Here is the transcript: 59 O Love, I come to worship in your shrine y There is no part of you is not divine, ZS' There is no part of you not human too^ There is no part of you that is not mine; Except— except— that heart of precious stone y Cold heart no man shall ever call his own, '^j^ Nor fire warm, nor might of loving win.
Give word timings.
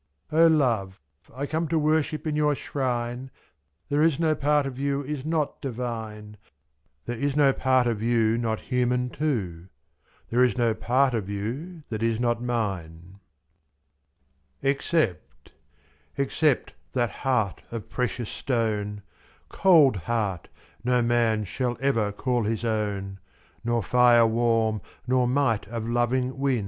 59 0.31 0.43
O 0.51 0.57
Love, 0.57 1.01
I 1.31 1.45
come 1.45 1.67
to 1.67 1.77
worship 1.77 2.25
in 2.25 2.35
your 2.35 2.55
shrine 2.55 3.25
y 3.31 3.39
There 3.89 4.01
is 4.01 4.19
no 4.19 4.33
part 4.33 4.65
of 4.65 4.79
you 4.79 5.03
is 5.03 5.23
not 5.23 5.61
divine, 5.61 6.37
ZS' 6.37 6.37
There 7.05 7.17
is 7.19 7.35
no 7.35 7.53
part 7.53 7.85
of 7.85 8.01
you 8.01 8.35
not 8.35 8.61
human 8.61 9.11
too^ 9.11 9.69
There 10.31 10.43
is 10.43 10.57
no 10.57 10.73
part 10.73 11.13
of 11.13 11.29
you 11.29 11.83
that 11.89 12.01
is 12.01 12.19
not 12.19 12.41
mine; 12.41 13.19
Except— 14.63 15.51
except— 16.17 16.73
that 16.93 17.11
heart 17.21 17.61
of 17.69 17.87
precious 17.87 18.31
stone 18.31 19.03
y 19.03 19.03
Cold 19.55 19.97
heart 19.97 20.47
no 20.83 21.03
man 21.03 21.43
shall 21.43 21.77
ever 21.79 22.11
call 22.11 22.45
his 22.45 22.65
own, 22.65 23.03
'^j^ 23.03 23.17
Nor 23.65 23.83
fire 23.83 24.25
warm, 24.25 24.81
nor 25.05 25.27
might 25.27 25.67
of 25.67 25.87
loving 25.87 26.39
win. 26.39 26.59